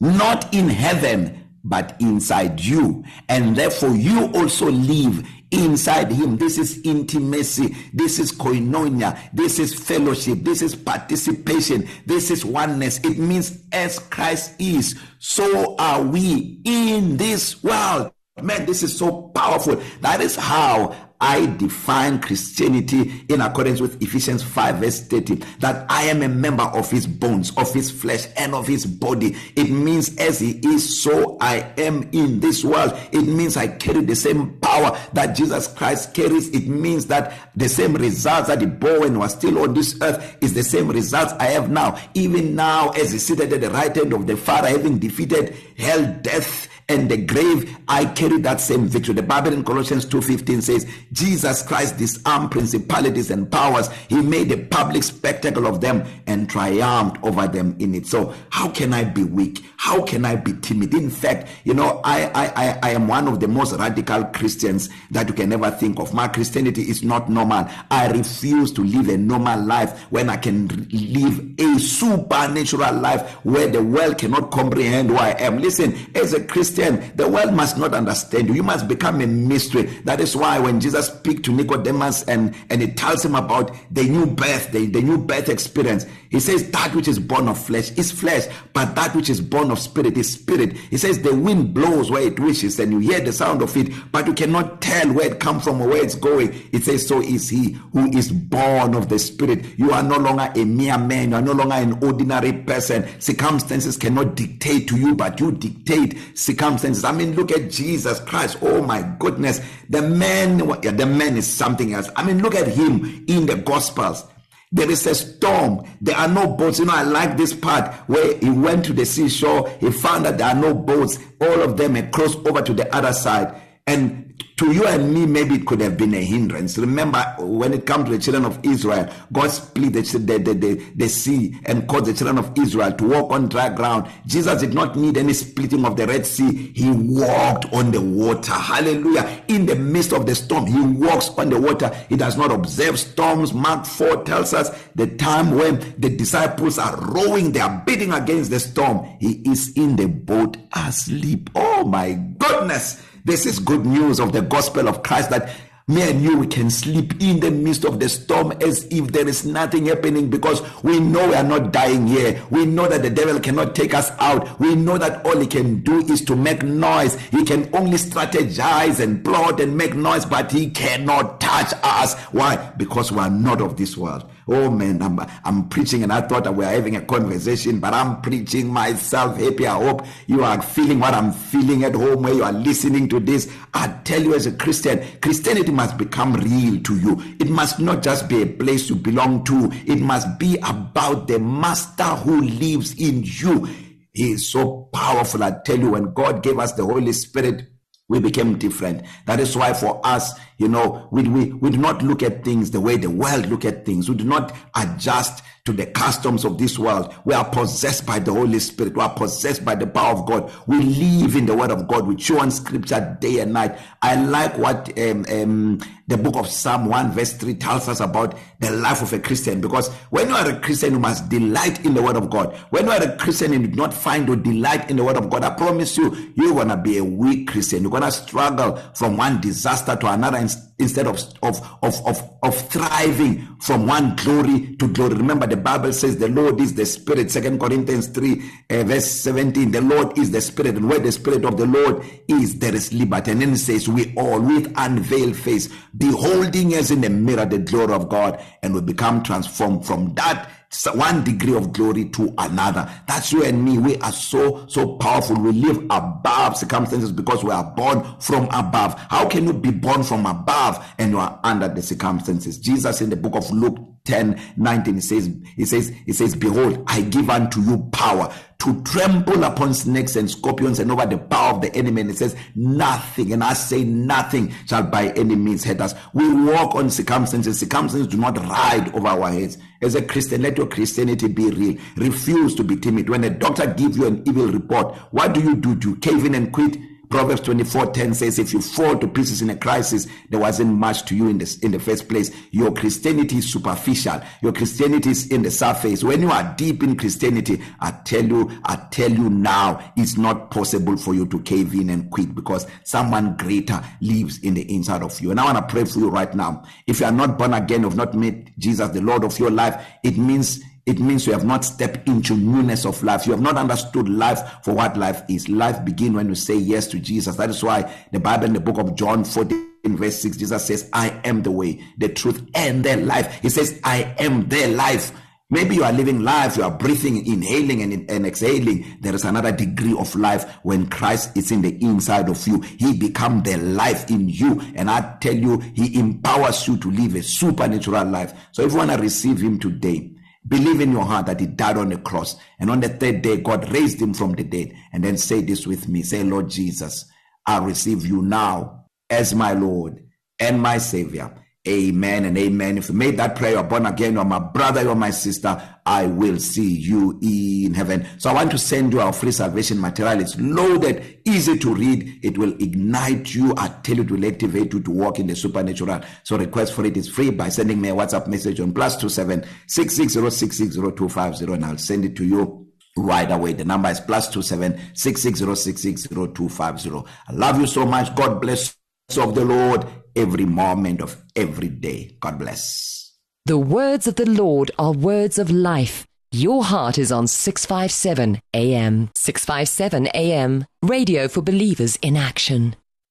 not 0.00 0.52
in 0.52 0.68
heaven, 0.68 1.39
but 1.64 1.96
inside 2.00 2.60
you. 2.60 3.04
And 3.28 3.56
therefore 3.56 3.94
you 3.94 4.32
also 4.32 4.70
live 4.70 5.26
inside 5.50 6.12
him. 6.12 6.36
This 6.36 6.58
is 6.58 6.80
intimacy. 6.84 7.76
This 7.92 8.18
is 8.18 8.32
koinonia. 8.32 9.18
This 9.32 9.58
is 9.58 9.74
fellowship. 9.74 10.38
This 10.42 10.62
is 10.62 10.74
participation. 10.74 11.88
This 12.06 12.30
is 12.30 12.44
oneness. 12.44 12.98
It 12.98 13.18
means 13.18 13.64
as 13.72 13.98
Christ 13.98 14.54
is 14.58 14.98
so 15.18 15.76
are 15.78 16.02
we 16.02 16.60
in 16.64 17.16
this 17.16 17.62
world. 17.62 18.12
Man 18.42 18.66
this 18.66 18.82
is 18.82 18.96
so 18.96 19.22
powerful 19.34 19.80
that 20.00 20.20
is 20.20 20.36
how 20.36 20.94
I 21.20 21.46
define 21.56 22.20
Christianity 22.20 23.24
in 23.28 23.42
accordance 23.42 23.80
with 23.80 24.02
Ephesians 24.02 24.42
5 24.42 24.76
verse 24.76 25.00
30 25.02 25.34
that 25.58 25.84
I 25.90 26.04
am 26.04 26.22
a 26.22 26.28
member 26.28 26.62
of 26.62 26.90
his 26.90 27.06
bones, 27.06 27.54
of 27.58 27.72
his 27.74 27.90
flesh, 27.90 28.26
and 28.36 28.54
of 28.54 28.66
his 28.66 28.86
body. 28.86 29.36
It 29.54 29.70
means 29.70 30.16
as 30.16 30.40
he 30.40 30.52
is, 30.64 31.02
so 31.02 31.36
I 31.40 31.72
am 31.76 32.08
in 32.12 32.40
this 32.40 32.64
world. 32.64 32.98
It 33.12 33.22
means 33.22 33.58
I 33.58 33.68
carry 33.68 34.02
the 34.02 34.16
same 34.16 34.58
power 34.60 34.98
that 35.12 35.36
Jesus 35.36 35.68
Christ 35.68 36.14
carries. 36.14 36.48
It 36.48 36.66
means 36.68 37.06
that 37.06 37.50
the 37.54 37.68
same 37.68 37.94
results 37.94 38.48
that 38.48 38.62
he 38.62 38.66
bore 38.66 39.00
when 39.00 39.12
he 39.12 39.18
was 39.18 39.34
still 39.34 39.58
on 39.58 39.74
this 39.74 40.00
earth 40.00 40.38
is 40.40 40.54
the 40.54 40.62
same 40.62 40.88
results 40.88 41.34
I 41.34 41.46
have 41.46 41.70
now. 41.70 41.98
Even 42.14 42.54
now, 42.54 42.90
as 42.90 43.12
he 43.12 43.18
seated 43.18 43.52
at 43.52 43.60
the 43.60 43.70
right 43.70 43.94
hand 43.94 44.14
of 44.14 44.26
the 44.26 44.38
Father, 44.38 44.68
having 44.68 44.98
defeated 44.98 45.54
hell, 45.76 46.18
death, 46.22 46.69
and 46.90 47.08
the 47.08 47.16
grave 47.16 47.76
I 47.86 48.04
carry 48.04 48.40
that 48.40 48.60
same 48.60 48.88
victory. 48.88 49.14
The 49.14 49.22
bible 49.22 49.52
in 49.52 49.62
Colossians 49.64 50.04
2:15 50.06 50.60
says 50.60 50.86
Jesus 51.12 51.62
Christ 51.62 51.96
disarmed 51.96 52.50
principalities 52.50 53.30
and 53.30 53.50
powers. 53.50 53.88
He 54.08 54.20
made 54.20 54.50
a 54.50 54.56
public 54.56 55.04
spectacle 55.04 55.66
of 55.66 55.80
them 55.80 56.04
and 56.26 56.50
triumphed 56.50 57.22
over 57.22 57.46
them 57.46 57.76
in 57.78 57.94
it. 57.94 58.08
So 58.08 58.34
how 58.50 58.70
can 58.70 58.92
I 58.92 59.04
be 59.04 59.22
weak? 59.22 59.64
How 59.76 60.02
can 60.02 60.24
I 60.24 60.34
be 60.34 60.52
timid? 60.54 60.92
In 60.94 61.10
fact 61.10 61.48
you 61.64 61.74
know 61.74 62.00
I 62.02 62.30
I 62.34 62.78
I 62.82 62.90
am 62.90 63.06
one 63.06 63.28
of 63.28 63.38
the 63.38 63.48
most 63.48 63.72
radical 63.78 64.24
Christians 64.24 64.88
that 65.12 65.28
you 65.28 65.34
can 65.34 65.52
ever 65.52 65.70
think 65.70 66.00
of. 66.00 66.12
My 66.12 66.26
Christianity 66.26 66.82
is 66.82 67.04
not 67.04 67.30
normal. 67.30 67.68
I 67.90 68.08
refuse 68.08 68.72
to 68.72 68.82
live 68.82 69.08
a 69.08 69.16
normal 69.16 69.60
life 69.62 70.00
when 70.10 70.28
I 70.28 70.36
can 70.36 70.88
live 70.90 71.40
a 71.58 71.78
supernatural 71.78 72.94
life 72.94 73.30
where 73.44 73.68
the 73.68 73.82
world 73.82 74.18
cannot 74.18 74.50
comprehend 74.50 75.10
who 75.10 75.16
I 75.16 75.30
am. 75.38 75.58
Listen 75.58 75.94
as 76.16 76.32
a 76.34 76.42
Christian 76.42 76.79
Christian, 76.80 77.16
the 77.16 77.28
world 77.28 77.52
must 77.52 77.76
not 77.78 77.94
understand 77.94 78.48
you. 78.48 78.54
You 78.54 78.62
must 78.62 78.88
become 78.88 79.20
a 79.20 79.26
mystery. 79.26 79.82
That 80.04 80.20
is 80.20 80.34
why 80.34 80.58
when 80.58 80.80
Jesus 80.80 81.08
speaks 81.08 81.42
to 81.42 81.52
Nicodemus 81.52 82.22
and, 82.24 82.54
and 82.70 82.80
he 82.80 82.88
tells 82.88 83.24
him 83.24 83.34
about 83.34 83.74
the 83.90 84.04
new 84.04 84.26
birth, 84.26 84.72
the, 84.72 84.86
the 84.86 85.02
new 85.02 85.18
birth 85.18 85.48
experience, 85.48 86.06
he 86.30 86.40
says 86.40 86.70
that 86.70 86.94
which 86.94 87.08
is 87.08 87.18
born 87.18 87.48
of 87.48 87.58
flesh 87.58 87.90
is 87.92 88.12
flesh, 88.12 88.46
but 88.72 88.94
that 88.94 89.14
which 89.14 89.28
is 89.28 89.40
born 89.40 89.70
of 89.70 89.78
spirit 89.78 90.16
is 90.16 90.32
spirit. 90.32 90.76
He 90.76 90.96
says 90.96 91.20
the 91.20 91.34
wind 91.34 91.74
blows 91.74 92.10
where 92.10 92.22
it 92.22 92.38
wishes 92.38 92.78
and 92.78 92.92
you 92.92 92.98
hear 93.00 93.20
the 93.20 93.32
sound 93.32 93.62
of 93.62 93.76
it, 93.76 93.92
but 94.12 94.26
you 94.26 94.32
cannot 94.32 94.80
tell 94.80 95.12
where 95.12 95.32
it 95.32 95.40
comes 95.40 95.64
from 95.64 95.80
or 95.82 95.88
where 95.88 96.04
it's 96.04 96.14
going. 96.14 96.54
It 96.72 96.84
says, 96.84 97.06
so 97.06 97.20
is 97.20 97.48
he 97.48 97.72
who 97.92 98.16
is 98.16 98.30
born 98.30 98.94
of 98.94 99.08
the 99.08 99.18
spirit. 99.18 99.66
You 99.76 99.90
are 99.90 100.02
no 100.02 100.16
longer 100.18 100.52
a 100.54 100.64
mere 100.64 100.98
man. 100.98 101.30
You 101.30 101.36
are 101.36 101.42
no 101.42 101.52
longer 101.52 101.74
an 101.74 102.02
ordinary 102.04 102.52
person. 102.52 103.08
Circumstances 103.20 103.96
cannot 103.96 104.36
dictate 104.36 104.88
to 104.88 104.96
you, 104.96 105.14
but 105.16 105.40
you 105.40 105.52
dictate 105.52 106.16
circumstances. 106.34 106.69
I 107.04 107.12
mean, 107.12 107.34
look 107.34 107.52
at 107.52 107.70
Jesus 107.70 108.20
Christ. 108.20 108.58
Oh 108.62 108.82
my 108.82 109.02
goodness. 109.18 109.60
The 109.88 110.02
man, 110.02 110.58
the 110.58 111.06
man 111.06 111.36
is 111.36 111.46
something 111.46 111.94
else. 111.94 112.08
I 112.16 112.24
mean, 112.24 112.42
look 112.42 112.54
at 112.54 112.68
him 112.68 113.24
in 113.28 113.46
the 113.46 113.56
gospels. 113.56 114.24
There 114.72 114.88
is 114.88 115.06
a 115.06 115.14
storm. 115.14 115.84
There 116.00 116.16
are 116.16 116.28
no 116.28 116.46
boats. 116.46 116.78
You 116.78 116.84
know, 116.84 116.94
I 116.94 117.02
like 117.02 117.36
this 117.36 117.52
part 117.52 117.92
where 118.08 118.38
he 118.38 118.50
went 118.50 118.84
to 118.84 118.92
the 118.92 119.04
seashore. 119.04 119.68
He 119.80 119.90
found 119.90 120.24
that 120.26 120.38
there 120.38 120.48
are 120.48 120.54
no 120.54 120.72
boats. 120.74 121.18
All 121.40 121.62
of 121.62 121.76
them 121.76 121.96
had 121.96 122.12
crossed 122.12 122.38
over 122.46 122.62
to 122.62 122.72
the 122.72 122.94
other 122.94 123.12
side. 123.12 123.60
And 123.86 124.19
to 124.60 124.72
you 124.72 124.86
and 124.86 125.14
me, 125.14 125.24
maybe 125.24 125.54
it 125.54 125.66
could 125.66 125.80
have 125.80 125.96
been 125.96 126.12
a 126.12 126.22
hindrance. 126.22 126.76
Remember, 126.76 127.22
when 127.38 127.72
it 127.72 127.86
comes 127.86 128.04
to 128.04 128.10
the 128.10 128.18
children 128.18 128.44
of 128.44 128.58
Israel, 128.62 129.10
God 129.32 129.50
split 129.50 129.94
the, 129.94 130.02
the, 130.02 130.38
the, 130.54 130.92
the, 130.94 131.08
sea 131.08 131.58
and 131.64 131.88
caused 131.88 132.04
the 132.04 132.12
children 132.12 132.36
of 132.36 132.52
Israel 132.58 132.92
to 132.92 133.08
walk 133.08 133.32
on 133.32 133.48
dry 133.48 133.70
ground. 133.70 134.10
Jesus 134.26 134.60
did 134.60 134.74
not 134.74 134.96
need 134.96 135.16
any 135.16 135.32
splitting 135.32 135.86
of 135.86 135.96
the 135.96 136.06
Red 136.06 136.26
Sea. 136.26 136.72
He 136.74 136.90
walked 136.90 137.72
on 137.72 137.90
the 137.90 138.02
water. 138.02 138.52
Hallelujah. 138.52 139.42
In 139.48 139.64
the 139.64 139.76
midst 139.76 140.12
of 140.12 140.26
the 140.26 140.34
storm, 140.34 140.66
he 140.66 140.80
walks 140.80 141.30
on 141.30 141.48
the 141.48 141.58
water. 141.58 141.88
He 142.10 142.16
does 142.16 142.36
not 142.36 142.52
observe 142.52 142.98
storms. 142.98 143.54
Mark 143.54 143.86
4 143.86 144.24
tells 144.24 144.52
us 144.52 144.70
the 144.94 145.06
time 145.06 145.52
when 145.52 145.78
the 145.98 146.14
disciples 146.14 146.78
are 146.78 146.96
rowing, 147.00 147.52
they 147.52 147.60
are 147.60 147.82
bidding 147.86 148.12
against 148.12 148.50
the 148.50 148.60
storm. 148.60 149.06
He 149.20 149.42
is 149.50 149.72
in 149.74 149.96
the 149.96 150.06
boat 150.06 150.58
asleep. 150.74 151.48
Oh 151.54 151.84
my 151.84 152.12
goodness. 152.12 153.02
This 153.24 153.44
is 153.44 153.58
good 153.58 153.84
news 153.84 154.18
of 154.18 154.32
the 154.32 154.40
gospel 154.40 154.88
of 154.88 155.02
Christ 155.02 155.30
that 155.30 155.50
me 155.86 156.08
and 156.08 156.22
you 156.22 156.38
we 156.38 156.46
can 156.46 156.70
sleep 156.70 157.20
in 157.20 157.40
the 157.40 157.50
midst 157.50 157.84
of 157.84 157.98
the 157.98 158.08
storm 158.08 158.52
as 158.62 158.84
if 158.92 159.08
there 159.08 159.26
is 159.26 159.44
nothing 159.44 159.86
happening 159.86 160.30
because 160.30 160.62
we 160.84 161.00
know 161.00 161.28
we 161.28 161.34
are 161.34 161.42
not 161.42 161.72
dying 161.72 162.06
here. 162.06 162.40
We 162.50 162.64
know 162.64 162.88
that 162.88 163.02
the 163.02 163.10
devil 163.10 163.40
cannot 163.40 163.74
take 163.74 163.92
us 163.92 164.10
out. 164.20 164.58
We 164.60 164.76
know 164.76 164.98
that 164.98 165.26
all 165.26 165.38
he 165.38 165.46
can 165.48 165.80
do 165.80 165.98
is 166.06 166.24
to 166.26 166.36
make 166.36 166.62
noise. 166.62 167.18
He 167.30 167.44
can 167.44 167.68
only 167.74 167.98
strategize 167.98 169.00
and 169.00 169.24
plot 169.24 169.60
and 169.60 169.76
make 169.76 169.94
noise 169.94 170.24
but 170.24 170.52
he 170.52 170.70
cannot 170.70 171.40
touch 171.40 171.72
us. 171.82 172.14
Why? 172.32 172.72
Because 172.76 173.10
we 173.10 173.18
are 173.18 173.30
not 173.30 173.60
of 173.60 173.76
this 173.76 173.96
world. 173.96 174.30
Oh 174.50 174.70
man 174.70 175.02
I'm, 175.02 175.20
I'm 175.44 175.68
preaching 175.68 176.02
and 176.02 176.12
I 176.12 176.22
thought 176.22 176.54
we 176.54 176.64
are 176.64 176.72
having 176.72 176.96
a 176.96 177.02
conversation 177.02 177.80
but 177.80 177.94
I'm 177.94 178.20
preaching 178.20 178.72
myself 178.72 179.38
happy 179.38 179.66
I 179.66 179.74
hope 179.74 180.06
you 180.26 180.42
are 180.42 180.60
feeling 180.60 181.00
what 181.00 181.14
I'm 181.14 181.32
feeling 181.32 181.84
at 181.84 181.94
home 181.94 182.22
where 182.22 182.34
you 182.34 182.44
are 182.44 182.52
listening 182.52 183.08
to 183.10 183.20
this. 183.20 183.50
I 183.74 183.88
tell 184.04 184.22
you 184.22 184.34
as 184.34 184.46
a 184.46 184.52
Christian 184.52 185.04
Christianity 185.20 185.72
must 185.72 185.96
become 185.96 186.34
real 186.34 186.80
to 186.82 186.98
you. 186.98 187.20
It 187.38 187.48
must 187.48 187.80
not 187.80 188.02
just 188.02 188.28
be 188.28 188.42
a 188.42 188.46
place 188.46 188.88
you 188.88 188.96
belong 188.96 189.44
to. 189.44 189.70
It 189.86 190.00
must 190.00 190.38
be 190.38 190.56
about 190.58 191.28
the 191.28 191.38
master 191.38 192.04
who 192.04 192.42
lives 192.42 192.94
in 192.94 193.22
you. 193.24 193.68
He 194.12 194.32
is 194.32 194.50
so 194.50 194.88
powerful 194.92 195.42
I 195.44 195.52
tell 195.64 195.78
you 195.78 195.90
when 195.90 196.12
God 196.12 196.42
gave 196.42 196.58
us 196.58 196.72
the 196.72 196.84
Holy 196.84 197.12
Spirit 197.12 197.68
we 198.10 198.18
became 198.18 198.58
different. 198.58 199.02
That 199.26 199.38
is 199.38 199.56
why 199.56 199.72
for 199.72 200.00
us 200.04 200.38
you 200.58 200.68
know 200.68 201.08
we, 201.10 201.22
we 201.22 201.52
we 201.52 201.70
do 201.70 201.78
not 201.78 202.02
look 202.02 202.22
at 202.22 202.44
things 202.44 202.70
the 202.70 202.80
way 202.80 202.96
the 202.96 203.08
world 203.08 203.46
look 203.46 203.64
at 203.64 203.86
things. 203.86 204.10
We 204.10 204.16
do 204.16 204.24
not 204.24 204.54
adjust 204.74 205.42
to 205.64 205.72
the 205.72 205.86
customs 205.86 206.44
of 206.44 206.58
this 206.58 206.78
world. 206.78 207.14
We 207.24 207.34
are 207.34 207.44
possessed 207.44 208.06
by 208.06 208.18
the 208.18 208.32
holy 208.32 208.58
spirit. 208.58 208.96
We 208.96 209.02
are 209.02 209.14
possessed 209.14 209.64
by 209.64 209.74
the 209.76 209.86
power 209.86 210.12
of 210.12 210.26
god. 210.26 210.50
We 210.66 210.82
live 210.82 211.36
in 211.36 211.46
the 211.46 211.56
word 211.56 211.70
of 211.70 211.86
god. 211.86 212.06
We 212.06 212.16
chew 212.16 212.40
on 212.40 212.50
scripture 212.50 213.16
day 213.20 213.40
and 213.40 213.52
night. 213.52 213.78
I 214.02 214.16
like 214.16 214.58
what 214.58 214.98
um, 214.98 215.24
um, 215.30 215.80
the 216.08 216.16
book 216.16 216.36
of 216.36 216.48
psalm 216.48 216.86
1 216.86 217.12
verse 217.12 217.34
3 217.34 217.54
tells 217.54 217.88
us 217.88 218.00
about 218.00 218.36
the 218.58 218.70
life 218.72 219.02
of 219.02 219.12
a 219.12 219.20
christian. 219.20 219.60
Because 219.60 219.88
when 220.10 220.28
you 220.28 220.34
are 220.34 220.48
a 220.48 220.58
christian 220.58 220.94
you 220.94 220.98
must 220.98 221.28
delight 221.28 221.84
in 221.84 221.94
the 221.94 222.02
word 222.02 222.16
of 222.16 222.30
god. 222.30 222.56
When 222.70 222.86
you 222.86 222.90
are 222.90 223.02
a 223.02 223.16
christian 223.16 223.52
and 223.52 223.62
you 223.62 223.68
do 223.68 223.76
not 223.76 223.94
find 223.94 224.28
or 224.28 224.36
delight 224.36 224.90
in 224.90 224.96
the 224.96 225.04
word 225.04 225.16
of 225.16 225.30
god 225.30 225.44
i 225.44 225.50
promise 225.50 225.96
you 225.96 226.32
you're 226.34 226.54
going 226.54 226.68
to 226.68 226.76
be 226.76 226.98
a 226.98 227.04
weak 227.04 227.48
christian. 227.48 227.82
You're 227.82 227.99
going 228.00 228.12
to 228.12 228.18
struggle 228.18 228.76
from 228.94 229.16
one 229.16 229.40
disaster 229.40 229.96
to 229.96 230.06
another 230.06 230.38
instead 230.78 231.06
of 231.06 231.20
of 231.42 231.60
of 231.82 232.06
of 232.06 232.30
of 232.42 232.70
thriving 232.70 233.56
from 233.60 233.86
one 233.86 234.16
glory 234.16 234.74
to 234.76 234.88
glory. 234.88 235.14
Remember 235.14 235.46
the 235.46 235.56
bible 235.56 235.92
says 235.92 236.16
the 236.16 236.28
lord 236.28 236.60
is 236.60 236.74
the 236.74 236.86
spirit 236.86 237.30
second 237.30 237.60
corinthians 237.60 238.08
3 238.08 238.42
uh, 238.70 238.84
verse 238.84 239.10
17 239.10 239.70
the 239.70 239.80
lord 239.80 240.16
is 240.18 240.30
the 240.30 240.40
spirit 240.40 240.76
and 240.76 240.88
where 240.88 240.98
the 240.98 241.12
spirit 241.12 241.44
of 241.44 241.56
the 241.56 241.66
lord 241.66 242.04
is 242.28 242.58
there 242.58 242.74
is 242.74 242.92
liberty. 242.92 243.30
And 243.30 243.42
then 243.42 243.52
it 243.52 243.58
says 243.58 243.88
we 243.88 244.14
all 244.16 244.40
with 244.40 244.72
unveiled 244.76 245.36
face 245.36 245.68
beholding 245.96 246.74
as 246.74 246.90
in 246.90 247.04
a 247.04 247.10
mirror 247.10 247.46
the 247.46 247.58
glory 247.58 247.92
of 247.92 248.08
god 248.08 248.42
and 248.62 248.74
we 248.74 248.80
become 248.80 249.22
transformed 249.22 249.86
from 249.86 250.14
that 250.14 250.48
one 250.94 251.24
degree 251.24 251.54
of 251.54 251.72
glory 251.72 252.08
to 252.10 252.32
another. 252.38 252.90
That's 253.06 253.32
you 253.32 253.44
and 253.44 253.64
me 253.64 253.78
we 253.78 253.96
are 253.98 254.12
so 254.12 254.66
so 254.68 254.96
powerful. 254.96 255.36
We 255.36 255.52
live 255.52 255.84
above 255.90 256.56
circumstances 256.56 257.12
because 257.12 257.42
we 257.42 257.50
are 257.50 257.64
born 257.64 258.04
from 258.20 258.44
above. 258.52 258.94
How 259.10 259.28
can 259.28 259.46
you 259.46 259.52
be 259.52 259.70
born 259.70 260.02
from 260.02 260.26
above 260.26 260.84
and 260.98 261.10
you 261.12 261.18
are 261.18 261.40
under 261.42 261.68
the 261.68 261.82
circumstances? 261.82 262.58
Jesus 262.58 263.00
in 263.00 263.10
the 263.10 263.16
book 263.16 263.34
of 263.34 263.50
luke 263.50 263.76
10 264.04 264.40
19 264.56 264.94
he 264.94 265.00
says 265.00 265.30
he 265.56 265.64
says 265.64 265.92
he 266.06 266.12
says 266.12 266.34
behold 266.34 266.82
i 266.86 267.02
give 267.02 267.28
unto 267.28 267.60
you 267.60 267.88
power 267.92 268.32
to 268.60 268.82
trample 268.82 269.44
upon 269.44 269.74
snakes 269.74 270.16
and 270.16 270.30
scorpions 270.30 270.78
and 270.78 270.92
over 270.92 271.06
the 271.06 271.18
power 271.18 271.54
of 271.54 271.62
the 271.62 271.74
enemy. 271.74 272.02
And 272.02 272.10
it 272.10 272.18
says 272.18 272.36
nothing 272.54 273.32
and 273.32 273.42
I 273.42 273.54
say 273.54 273.84
nothing 273.84 274.52
shall 274.66 274.82
by 274.82 275.08
any 275.10 275.34
means 275.34 275.64
hurt 275.64 275.80
us. 275.80 275.94
We 276.12 276.32
walk 276.44 276.74
on 276.74 276.90
circumstances. 276.90 277.58
Circumstances 277.58 278.06
do 278.06 278.18
not 278.18 278.38
ride 278.38 278.94
over 278.94 279.08
our 279.08 279.30
heads. 279.30 279.58
As 279.82 279.94
a 279.94 280.02
Christian 280.02 280.42
let 280.42 280.58
your 280.58 280.66
Christianity 280.66 281.28
be 281.28 281.50
real. 281.50 281.78
Refuse 281.96 282.54
to 282.56 282.64
be 282.64 282.76
timid. 282.76 283.08
When 283.08 283.24
a 283.24 283.30
doctor 283.30 283.66
give 283.66 283.96
you 283.96 284.06
an 284.06 284.22
evil 284.26 284.46
report 284.46 284.94
what 285.10 285.32
do 285.32 285.40
you 285.40 285.56
do? 285.56 285.74
Do 285.74 285.90
you 285.90 285.96
cave 285.96 286.24
in 286.24 286.34
and 286.34 286.52
quit? 286.52 286.76
Proverbs 287.10 287.40
24:10 287.40 288.14
says 288.14 288.38
if 288.38 288.52
you 288.52 288.60
fall 288.60 288.96
to 288.96 289.08
pieces 289.08 289.42
in 289.42 289.50
a 289.50 289.56
crisis 289.56 290.06
there 290.28 290.38
wasn't 290.38 290.72
much 290.78 291.04
to 291.06 291.16
you 291.16 291.26
in 291.26 291.38
this 291.38 291.58
in 291.58 291.72
the 291.72 291.80
first 291.80 292.08
place 292.08 292.30
your 292.52 292.72
Christianity 292.72 293.38
is 293.38 293.52
superficial. 293.52 294.20
Your 294.42 294.52
Christianity 294.52 295.10
is 295.10 295.26
in 295.26 295.42
the 295.42 295.50
surface. 295.50 296.04
When 296.04 296.22
you 296.22 296.30
are 296.30 296.54
deep 296.56 296.84
in 296.84 296.96
Christianity 296.96 297.60
I 297.80 297.90
tell 298.04 298.22
you 298.22 298.48
I 298.64 298.76
tell 298.92 299.10
you 299.10 299.28
now 299.28 299.92
it's 299.96 300.16
not 300.16 300.52
possible 300.52 300.96
for 300.96 301.12
you 301.12 301.26
to 301.26 301.40
cave 301.40 301.74
in 301.74 301.90
and 301.90 302.08
quit 302.12 302.32
because 302.32 302.68
someone 302.84 303.36
greater 303.36 303.82
lives 304.00 304.38
in 304.38 304.54
the 304.54 304.72
inside 304.72 305.02
of 305.02 305.20
you. 305.20 305.32
And 305.32 305.40
I 305.40 305.52
want 305.52 305.58
to 305.58 305.74
pray 305.74 305.84
for 305.86 305.98
you 305.98 306.10
right 306.10 306.32
now. 306.32 306.62
If 306.86 307.00
you 307.00 307.06
are 307.06 307.12
not 307.12 307.36
born 307.36 307.54
again 307.54 307.82
of 307.84 307.96
not 307.96 308.14
made 308.14 308.52
Jesus 308.56 308.88
the 308.90 309.00
Lord 309.00 309.24
of 309.24 309.36
your 309.36 309.50
life 309.50 309.84
it 310.04 310.16
means 310.16 310.60
it 310.86 310.98
means 310.98 311.26
you 311.26 311.32
have 311.32 311.44
not 311.44 311.64
stepped 311.64 312.08
into 312.08 312.36
newness 312.36 312.86
of 312.86 313.02
life. 313.02 313.26
You 313.26 313.32
have 313.32 313.40
not 313.40 313.56
understood 313.56 314.08
life 314.08 314.40
for 314.64 314.74
what 314.74 314.96
life 314.96 315.22
is. 315.28 315.48
Life 315.48 315.84
begin 315.84 316.14
when 316.14 316.28
you 316.28 316.34
say 316.34 316.56
yes 316.56 316.86
to 316.88 316.98
Jesus. 316.98 317.36
That 317.36 317.50
is 317.50 317.62
why 317.62 317.92
the 318.12 318.20
bible 318.20 318.46
in 318.46 318.54
the 318.54 318.60
book 318.60 318.78
of 318.78 318.96
John 318.96 319.24
14 319.24 319.68
in 319.84 319.96
verse 319.96 320.20
6 320.20 320.36
Jesus 320.36 320.64
says 320.66 320.88
I 320.92 321.08
am 321.24 321.42
the 321.42 321.50
way 321.50 321.84
the 321.98 322.08
truth 322.08 322.42
and 322.54 322.84
the 322.84 322.96
life. 322.96 323.40
He 323.42 323.50
says 323.50 323.78
I 323.84 324.14
am 324.18 324.48
the 324.48 324.68
life. 324.68 325.12
Maybe 325.52 325.74
you 325.74 325.84
are 325.84 325.92
living 325.92 326.20
life 326.20 326.56
you 326.56 326.62
are 326.62 326.70
breathing 326.70 327.26
inhaling 327.26 327.82
and, 327.82 328.10
and 328.10 328.26
exhaling. 328.26 328.98
There 329.00 329.14
is 329.14 329.24
another 329.24 329.52
degree 329.52 329.96
of 329.98 330.14
life 330.14 330.58
when 330.62 330.88
Christ 330.88 331.36
is 331.36 331.52
in 331.52 331.60
the 331.60 331.76
inside 331.82 332.28
of 332.28 332.46
you. 332.46 332.60
He 332.60 332.96
become 332.96 333.42
the 333.42 333.58
life 333.58 334.08
in 334.10 334.28
you. 334.28 334.60
And 334.74 334.90
I 334.90 335.18
tell 335.20 335.34
you 335.34 335.58
he 335.58 335.98
empowers 335.98 336.66
you 336.66 336.78
to 336.78 336.90
live 336.90 337.16
a 337.16 337.22
supernatural 337.22 338.06
life. 338.06 338.32
So 338.52 338.62
if 338.62 338.72
you 338.72 338.78
want 338.78 338.92
to 338.92 338.98
receive 338.98 339.40
him 339.40 339.58
today 339.58 340.12
Believe 340.46 340.80
in 340.80 340.92
your 340.92 341.04
heart 341.04 341.26
that 341.26 341.40
he 341.40 341.46
died 341.46 341.76
on 341.76 341.90
the 341.90 341.98
cross 341.98 342.36
and 342.58 342.70
on 342.70 342.80
the 342.80 342.88
third 342.88 343.22
day 343.22 343.36
God 343.36 343.70
raised 343.72 344.00
him 344.00 344.14
from 344.14 344.32
the 344.32 344.42
dead 344.44 344.72
and 344.92 345.04
then 345.04 345.16
say 345.16 345.40
this 345.40 345.66
with 345.66 345.88
me. 345.88 346.02
Say 346.02 346.24
Lord 346.24 346.48
Jesus 346.48 347.04
I 347.46 347.58
receive 347.58 348.06
you 348.06 348.22
now 348.22 348.86
as 349.08 349.34
my 349.34 349.52
Lord 349.52 350.04
and 350.38 350.60
my 350.60 350.78
savior. 350.78 351.34
Amen 351.68 352.24
and 352.24 352.38
amen. 352.38 352.78
If 352.78 352.88
you 352.88 352.94
made 352.94 353.18
that 353.18 353.36
prayer, 353.36 353.52
you're 353.52 353.62
born 353.62 353.84
again, 353.84 354.14
you're 354.14 354.24
my 354.24 354.38
brother, 354.38 354.82
you're 354.82 354.94
my 354.94 355.10
sister, 355.10 355.62
I 355.84 356.06
will 356.06 356.38
see 356.38 356.74
you 356.74 357.18
in 357.20 357.74
heaven. 357.74 358.06
So 358.16 358.30
I 358.30 358.32
want 358.32 358.50
to 358.52 358.58
send 358.58 358.94
you 358.94 359.00
our 359.00 359.12
free 359.12 359.30
salvation 359.30 359.78
material. 359.78 360.20
It's 360.20 360.38
loaded, 360.38 361.20
easy 361.26 361.58
to 361.58 361.74
read. 361.74 362.20
It 362.22 362.38
will 362.38 362.54
ignite 362.54 363.34
you. 363.34 363.52
I 363.58 363.68
tell 363.82 363.96
you 363.96 364.04
to 364.04 364.26
activate 364.26 364.72
you 364.72 364.80
to 364.80 364.90
walk 364.90 365.18
in 365.18 365.26
the 365.26 365.36
supernatural. 365.36 366.00
So 366.22 366.38
request 366.38 366.72
for 366.72 366.86
it 366.86 366.96
is 366.96 367.10
free 367.10 367.28
by 367.28 367.50
sending 367.50 367.78
me 367.78 367.90
a 367.90 367.94
WhatsApp 367.94 368.26
message 368.26 368.58
on 368.58 368.72
plus 368.72 368.96
two 368.96 369.10
seven 369.10 369.44
six 369.66 369.94
six 369.94 370.14
zero 370.14 370.30
six 370.30 370.56
six 370.56 370.72
zero 370.72 370.90
two 370.90 371.10
five 371.10 371.36
zero 371.36 371.52
and 371.52 371.64
I'll 371.66 371.76
send 371.76 372.06
it 372.06 372.16
to 372.16 372.24
you 372.24 372.68
right 372.96 373.30
away. 373.30 373.52
The 373.52 373.66
number 373.66 373.90
is 373.90 374.00
plus 374.00 374.30
two 374.30 374.40
seven 374.40 374.80
six 374.94 375.20
six 375.20 375.40
zero 375.40 375.54
six 375.54 375.82
six 375.82 376.08
zero 376.08 376.26
two 376.28 376.48
five 376.48 376.80
zero. 376.80 377.04
I 377.28 377.34
love 377.34 377.60
you 377.60 377.66
so 377.66 377.84
much. 377.84 378.14
God 378.16 378.40
bless 378.40 378.74
of 379.18 379.34
the 379.34 379.44
Lord 379.44 379.84
every 380.20 380.44
moment 380.44 381.00
of 381.00 381.16
every 381.34 381.68
day. 381.68 382.16
God 382.20 382.38
bless. 382.38 383.16
The 383.46 383.58
words 383.58 384.06
of 384.06 384.16
the 384.16 384.28
Lord 384.28 384.70
are 384.78 384.92
words 384.92 385.38
of 385.38 385.50
life. 385.50 386.06
Your 386.30 386.62
heart 386.62 386.98
is 386.98 387.10
on 387.10 387.26
657 387.26 388.40
AM. 388.54 389.10
657 389.14 390.08
AM. 390.14 390.66
Radio 390.82 391.26
for 391.26 391.42
believers 391.42 391.96
in 392.02 392.16
action. 392.16 392.76